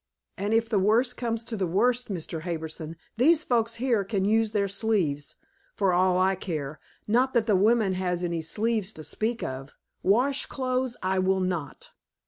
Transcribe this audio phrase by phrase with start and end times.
[0.35, 2.41] And if the worst comes to the worst, Mr.
[2.41, 5.35] Harbison, these folks here can use their sleeves,
[5.75, 9.75] for all I care not that the women has any sleeves to speak of.
[10.01, 11.91] Wash clothes I will not."